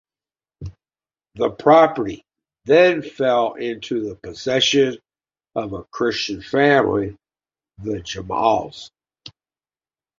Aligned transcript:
The 1.35 1.51
property 1.51 2.25
then 2.65 3.03
fell 3.03 3.53
into 3.53 4.09
the 4.09 4.15
possession 4.15 4.97
of 5.53 5.73
a 5.73 5.83
Christian 5.83 6.41
family, 6.41 7.15
the 7.77 8.01
Jamals. 8.01 8.89